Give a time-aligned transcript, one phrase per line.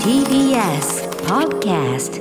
[0.00, 2.16] TBS Podcast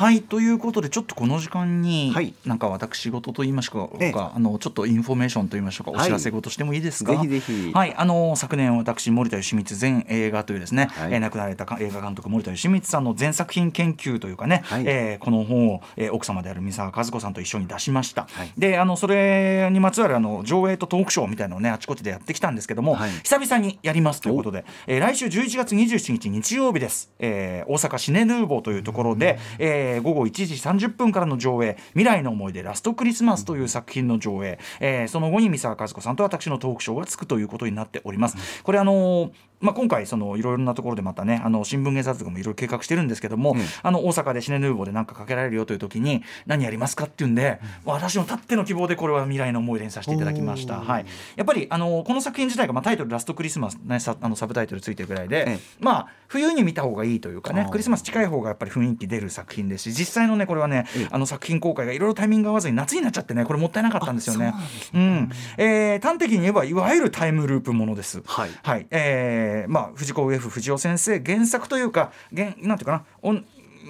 [0.00, 2.32] はいということでちょっとこの時間に、はい。
[2.46, 4.12] なんか私事と言いましょうか、ええ。
[4.16, 6.00] あのちょっとインフォメーションと言いましょうか、はい。
[6.00, 7.12] お知らせ事してもいいですか？
[7.12, 7.70] ぜひぜひ。
[7.74, 11.12] はいあの昨年私森田芳光全映画というですね、はい。
[11.12, 14.84] えー亡くなられたか映画監督森田芳光さんの全作品研究というかね、はい。
[14.86, 18.52] えーこの本を、えー奥様である三沢和子さんと一緒に出しました、はい。
[18.56, 23.10] であのそれにまつわるあの上映とトークショーみたいなのをねあちこちでやってきたんですけども、はい。
[23.22, 38.62] 久々にやりますということで、えー来週11月27日日曜日です、えー大阪シネヌーボーというところで、えー午後1時30分からの上映「未来の思い出ラストクリスマス」という作品の上映、えーその後に三沢和子さんと私のトークショーがつくということになっております。
[38.62, 39.30] これあのー
[39.60, 43.60] まあ、今回そのいろいろなところでまたねあの新聞芸雑とかもいろいろ計画してるんですけども、うん。
[43.82, 55.58] あの大阪でシネヌーボーで何かかけられるよという時に何やりますかっていうんで、私のたっての希望でこれは未来の思い出にさせていただきました、はい、やっぱりあのこの作品自体が、まあ、タイトル「ラストクリスマス」ね、さあのサブタイトルついてるぐらいで、ええ。
[55.80, 61.08] まあ冬に見た方がいいというかねクリスマス近い方がやっぱり雰囲気出る作品ですし実際のねこれはね、ええ。
[61.10, 64.52] あの作品公開がいろいろタイミング合わずに夏になっちゃってねこれもったいなかったんですよね。
[64.54, 64.60] あ
[64.94, 68.22] うんえー端的に言えばいわゆるタイムループものです。
[68.24, 68.50] はい。
[68.62, 68.86] はい。
[68.90, 73.44] えーまあ、藤子 F 不二雄先生原作というか原なんていうかなおん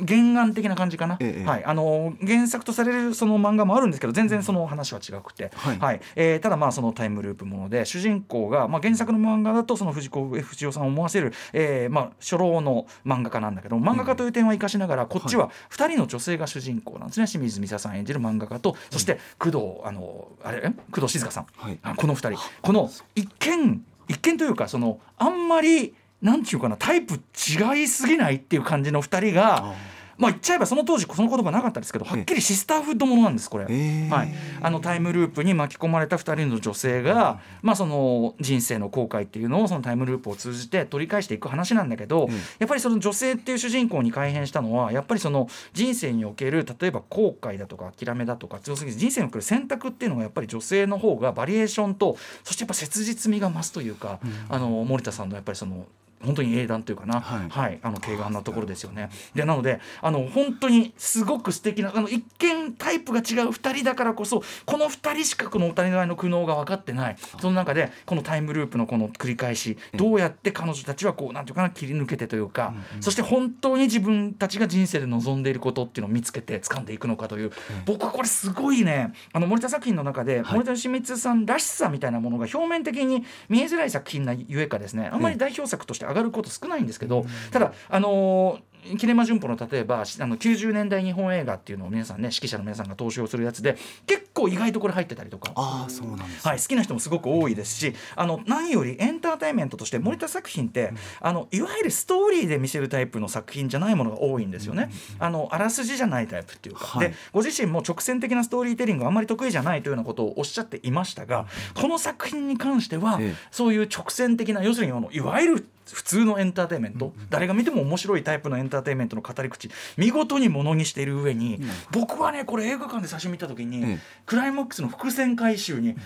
[0.07, 1.45] 原案的な感じかな、ええ。
[1.45, 6.01] はい、あの原作とされるその漫画もあるんですけど全然その話は違くて、はい。
[6.17, 17.27] えーただまあそのタイムループもので主人公が、まあ、原作の漫画だとその藤子 F 不二雄さんを思わせる、えーまあ、初老の漫画家なんだけど漫画家という点は生かしながら、こっちは2人の女性が主人公なんですね。
[17.27, 21.79] 清水美沙さん演じる漫画家とそして工藤あのあれえ工藤静香さん、はい。
[21.83, 22.41] あこの2人。
[22.63, 29.75] この一見一見というかそのあんまりなんていうかなタイプ違いすぎないっていう感じの2人が。
[30.21, 34.11] まあ言っちゃえばその当時その言葉なかったですけどはっきりシスターフッドものなんですこれ、ええ。
[34.11, 42.33] はい、あのタイムループに巻き込まれた2人の女性が、まあ、その人生の後悔っていうのをそのタイムループを通じて取り返していく話なんだけど、うん。
[42.59, 55.87] やっぱりその女性っていう主人公に改変したのはやっぱりその人生における例えば後悔だとか諦めだとか要するに人生における選択っていうのがやっぱり女性の方がバリエーションとそしてやっぱ切実味が増すというか、あの森田さんのやっぱりその
[56.25, 57.79] 本当に英断というかな、はい。
[57.83, 59.11] あの軽眼なところですよね。
[59.35, 67.17] でなのであの本当にすごく素敵なあの一見タイプが違う2人だからこそこの2人しかこのお互いの苦悩が分かってない。
[67.41, 77.53] その中でこのタイムループのこの繰り返しどうやって彼女たちはこうなんていうかな切り抜けてというか、そして本当に自分たちが人生で望んでいることっていうのを見つけて掴んでいくのかという、
[77.87, 79.13] 僕はこれすごいね。
[79.33, 85.09] あの森田作品の中で、森田義満さんらしさみたいなものが表面的に見えづらい作品なゆえかですね。
[85.13, 93.77] あんまり代表作として上がること少ないんですけど、ただあのーキネマ旬報の例えばあの90年代日本映画っていうのを皆さんね指揮者の皆さんが投資をするやつで
[94.07, 95.53] 結構意外とこれ入ってたりとか。
[95.55, 104.91] ああそうなんです、はい、好きな人もすごく多いですしあの何よりエンターテインメントとして森田作品って、あのいわゆるストーリーで見せるタイプの作品じゃないものが多いんですよね。
[105.19, 107.09] あのあらすじじゃないタイプっていうか、はい。
[107.09, 113.35] でご自身も直線的なストーリーテリングがあんまり得意じゃないというようなことをおっしゃっていましたがこの作品に関しては、ええ。
[113.51, 119.71] そういう直線的な要するにあのいわゆる普通のエンターテインメント、誰が見ても面白いタイプのエンターテインメントの語り口。
[119.97, 125.97] 見事にものにしている上に、僕はねこれ映画館で最初見た時に、ええクライマックスの伏線回収に、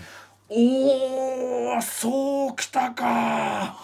[0.49, 3.77] おーそうきたか。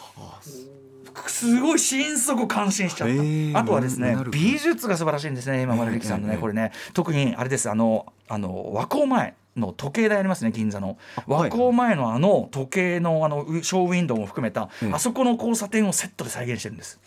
[1.28, 3.10] すごい心底感心しちゃっ
[3.54, 6.72] た、あとはですね美術が素晴らしいんですね今丸力さんのね、ええこれね。
[6.94, 7.70] 特にあれです。
[7.70, 10.98] あのあの和光前の時計台ありますね銀座の
[11.28, 11.50] 和はい。
[11.52, 17.00] 光前のあの時計のあのウショーウィンドウも含めた、ええあそこの交差点をセットで再現してるんです。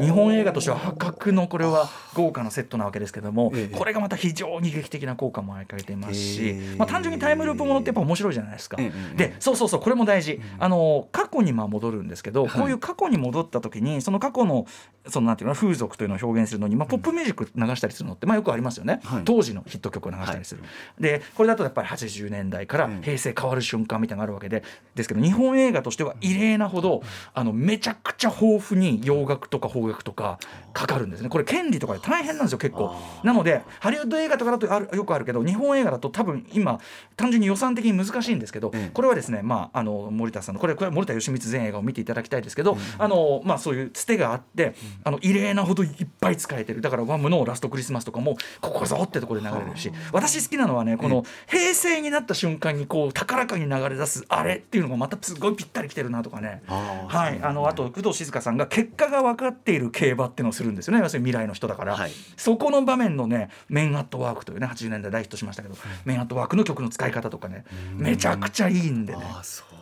[0.00, 3.76] 日本映画としては破格のこれは豪華なセットなわけですけども、ええ。
[3.76, 6.76] これがまた非常に劇的な効果も描いていますし、へえ。
[6.76, 8.76] まあ、単純にタイムループものってやっぱ面白いじゃないですか。
[8.80, 14.66] ええでそうそうそうこれも大事、あの過去にまあ戻るんですけど、こういう過去に戻った時にその過去の
[15.08, 19.22] そのなんていうの風俗というのを表現するのに、まあ、ポップミュージック流したりするのって、まあ、よくありますよね、はい。
[19.24, 20.62] 当時のヒット曲を流したりする。
[20.98, 24.62] でこれだとやっぱり80年代からええ平成変わる瞬間みたいなのがあるわけで
[24.94, 27.02] ですけど日本映画としては異例なほど
[27.34, 30.38] あのめちゃくちゃ豊富に洋楽とか邦楽とか
[30.72, 31.28] かかるんですね。
[31.28, 32.94] これ権利とかで大変なんですよ結構。
[33.22, 36.78] なのでハリウッド映画とかだとあるよくあるけど日本映画だと多分今
[37.16, 38.90] 単純に予算的に難しいんですけど、ええ。
[38.92, 44.74] これはですねまああの森田さんのこれこれは森田義満全映画を見ていただきたいですけど、あのまあそういうつてがあって、
[45.04, 46.80] あの異例なほどいっぱい使えてる。
[46.80, 56.62] だからワムのラストクリスマスとかもここぞってところで流れるし私好きなのはねこの平成になった瞬間にこう高らかに流れ出すあれっていうのがまたすごいぴったりきてるなとかね。
[56.66, 57.40] はい。
[57.42, 61.02] あのあと工藤静香さんが結果が分かっている競馬っていうのをするんですよね。
[61.02, 62.10] 要するに未来の人だから、はい。
[62.36, 67.64] そこの場面のね「メン・アット・ワーク」というね80年代大ヒットしましたけど「メン・アット・ワーク」の曲の使い方とかね
[67.94, 69.22] めちゃくちゃいいんでね。
[69.22, 69.75] あーそう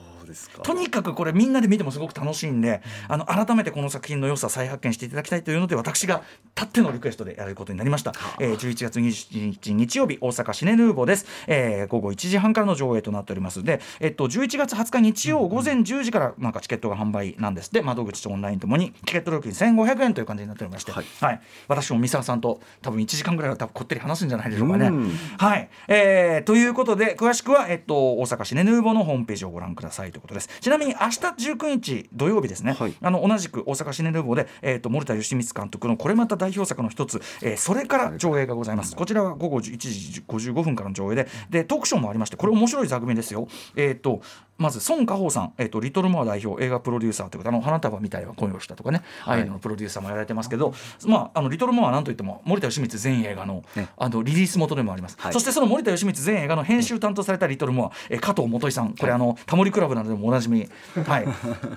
[0.63, 6.23] とにかくこれみんなで見てもすごく楽しいんで、あの改めてこの作品の良さ再発見していただきたいというので私が
[6.55, 13.63] たってのリクエストでやることになりました、えー、11月27日日曜日大阪シネヌーボーです、えー、午後1時半からの上映となっております。
[13.63, 17.73] で、えっと、11月20日日曜午前10時からなんかチケットが販売なんです。
[17.73, 21.05] で窓口とオンラインともにチケット料金1500円という感じになっておりまして、はい。
[21.21, 24.87] はい、私も三沢さんと多分1時間ぐらいは多分こってり話すんじゃないでしょうかね。
[24.87, 25.11] うん。
[25.39, 30.49] はい、えーということで詳しくは、えっと、大阪シネヌーボーのホームページをご覧くださいということです。
[30.61, 31.19] ちなみに明日
[31.53, 32.95] 19日土曜日ですね、はい。
[33.03, 38.95] あの同じく大阪シネヌーで、えっと森田義満監督のこれまた代表作の一つ、えーそれから上映がございます。
[38.95, 41.29] こちらは午後1時55分からの上映で。
[41.51, 43.49] でトークショーもありましてこれ面白い座組ですよ。
[43.75, 44.21] えっ、と
[44.57, 50.75] まず孫家宝さん、えー、とリトルモア代表映画プロデューサーということであの花束みたいは恋をしたとかね、ああいうののプロデューサーもやられてますけど、
[51.07, 53.89] まあ、あのリトルモアはなんといっても森田義満全映画の,、ね。
[53.97, 55.33] あのリリース元でもあります、はい。
[55.33, 58.95] そしてその森田義満全映画の編集担当されたリトルモア、えー加藤元井さん。
[58.95, 60.69] これあのタモリクラブなどでもおなじみ、
[61.05, 61.27] はい、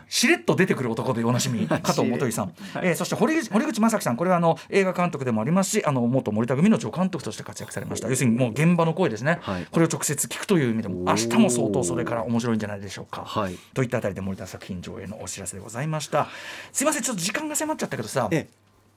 [0.07, 4.17] しれっと出てくる男でおなじみ加藤元井さん、えーそして堀口堀口正樹さん。
[4.17, 8.07] これはあの映画監督でもありますしあの元森田組の助監督として活躍されました。
[8.07, 9.65] 要するにもう現場の声ですね、はい。
[9.65, 13.23] これを直接聞くという意味でも明日も相当それから面白いんじゃないでしょうか。
[13.25, 13.55] はい。
[13.73, 16.27] といったあたりで森田作品上映のお知らせでございました。
[16.71, 18.47] すいませんちょっと時間が迫っちゃったけどさ、ええ。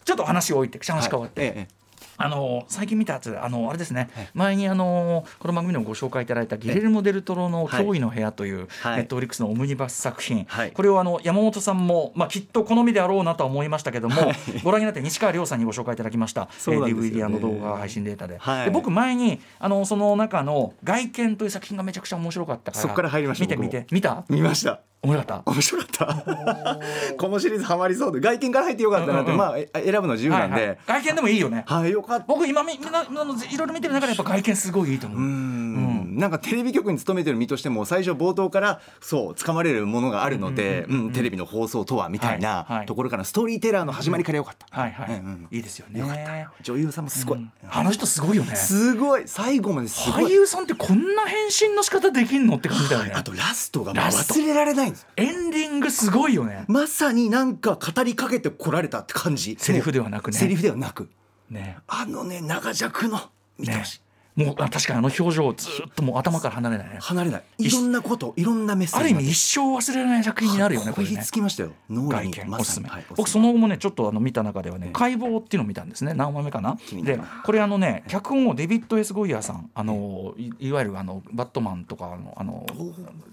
[0.04, 1.50] ちょっと話を置いて話変わって、はい。
[1.50, 1.79] ええ
[2.22, 8.96] あの最近見たやつあのあれですね、前にあのこの番組でもご紹介いただいたギレルモ・デルトロの「脅威の部屋」という、はい。
[8.98, 10.72] ネットフリックスのオムニバス作品、はい。
[10.72, 14.16] これをあの山本さんも、まあ、きっと好みであろうなとは思いましたけども、
[14.62, 18.64] ご覧になって西川亮さんにご紹介いただきました、DVD 動画配信データで,、はい。
[18.66, 23.86] で僕前にあのその中の「外見」という作品がめちゃくちゃ面白かったからそっから入りました見て見て。
[23.90, 24.24] 見た？
[24.28, 25.50] 見ました面白かった？
[25.50, 26.78] 面白かった。
[27.18, 28.20] このシリーズハマりそうで。
[28.20, 29.48] 外見から入ってよかったなって、うんうんうん。
[29.48, 30.78] まあえ選ぶの自由なんで、はいはい。
[30.86, 31.64] 外見でもいいよね。
[31.66, 32.24] はい、よかった。
[32.28, 35.18] 僕今みみんないろいろ見てる中でやっぱ外見すごいいいと思う。
[35.18, 35.89] うーん
[36.20, 45.06] なんかテレビ局に勤めてる身としても最初冒頭からそう掴まれるものがあるのでテレビの放送とはみたいなところからストーリーテラーの始まりからよかった、はいは
[45.50, 46.00] い、いいですよね。
[46.00, 46.36] よかった。
[46.36, 47.52] よ女優さんもすごい、うん。
[47.70, 48.54] あの人すごいよね。
[48.54, 49.22] すごい。
[49.26, 50.24] 最後まですごい。
[50.26, 53.12] 俳優さんってこんな変身の仕方できんのって感じだよね。
[53.14, 56.64] あとラストが忘れられないんですエンディングすごいよね。
[56.68, 59.56] まさになんか語りかけてこられたって感じ。
[59.58, 60.36] セリフではなくね。
[60.38, 61.08] セリフではなく。
[61.48, 61.78] ね。
[61.86, 63.20] あのね長尺の
[63.58, 64.00] 見てほしい、
[64.36, 66.98] もうあ確かにあの表情ずっともう頭から離れないね。
[67.00, 67.42] 離れない。
[67.58, 71.22] いろんなこといろんなメッセージある意味一生忘れられない作品になるよねこれね。
[71.24, 76.14] つきましたよ脳外見おすすめ、はい僕その後もねちょっとあの見た中ではね、ええ解剖っていうのを見たんですね。
[76.14, 76.78] 何話目かな？
[77.02, 82.66] でこれあのね脚本をデビッド・エス・ゴイヤーさんあのいいわゆるあのバットマンとかのあの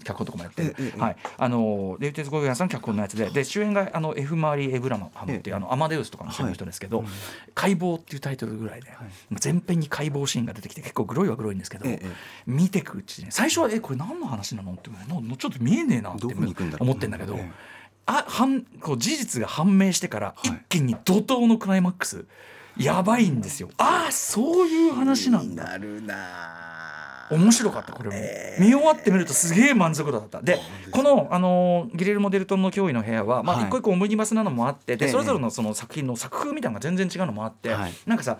[0.04, 7.04] 脚本とかもやってる、はい、あのデビッド・エス・ゴイヤーさん脚本のやつでで主演があのエフ・マーリー・エブラムハムっていう、あのアマデウスとかの主演の人ですけど、
[7.54, 8.88] 解剖っていうタイトルぐらいで、
[9.42, 12.06] 前編に解剖シーンが出てきて結構グロいはグロいんですけど、ええ
[12.46, 14.72] 見てくうちに最初はえこれ何の話なの？
[14.72, 14.96] っても
[15.34, 16.24] うちょっと見えねえなって
[16.80, 17.52] 思ってんだけど、ええ
[18.06, 20.48] あはんこう事実が判明してからい。
[20.48, 22.24] 一気に怒涛のクライマックス、
[22.78, 23.68] やばいんですよ。
[23.76, 25.64] ああそういう話なんだ。
[25.64, 26.14] なるな
[27.30, 28.16] 面白かったこれも、
[28.58, 30.42] 見終わってみるとすげえ満足度だった。
[30.42, 30.58] で
[30.90, 33.66] この、あのーギレルモ・デルトンの脅威の部屋は、まあ、はい。
[33.66, 37.92] 一個一個オムニバスなのもあってで、ええそれぞれのその作品の作風みたいなのが全然違うのもあって、はい。
[38.06, 38.38] なんかさ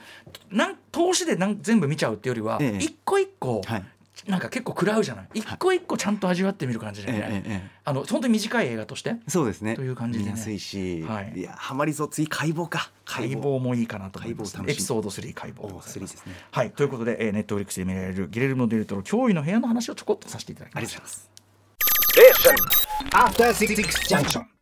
[0.50, 2.79] なん投資でなん全部見ちゃうっていうよりは、ええ。
[2.79, 3.85] 一個一個、はい
[4.28, 5.28] なんか結構食らうじゃない？
[5.34, 7.70] 一個一個ちゃんと味わってみる感じでね、えええええ。
[7.84, 9.16] あの本当に短い映画として？
[9.26, 9.75] そうですね。
[9.75, 10.32] という感じでね。
[10.32, 11.32] 見やすいし、はい。
[11.34, 12.08] い、やハマりそう。
[12.10, 12.91] 次解剖か。
[13.05, 13.58] 解剖。
[13.58, 14.72] もいいかなと思います、解剖楽しみ。
[14.72, 16.34] エピソード3解剖でおござい3まですすね。
[16.50, 16.70] はい。
[16.72, 24.57] ということで、えー、ネットフリックスで見られるギレルモ・デルトロ驚異の部屋の話をちょこっとさせていただきあまりがとうございます After Six Junction.